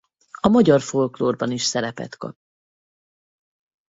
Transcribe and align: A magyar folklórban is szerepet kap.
A 0.41 0.47
magyar 0.47 0.81
folklórban 0.81 1.51
is 1.51 1.63
szerepet 1.63 2.17
kap. 2.17 2.37